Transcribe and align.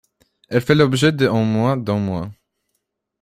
Elle 0.49 0.61
fait 0.63 0.73
l'objet 0.73 1.11
de 1.11 1.27
en 1.27 1.43
moins 1.43 1.77
d'un 1.77 1.99
mois. 1.99 2.31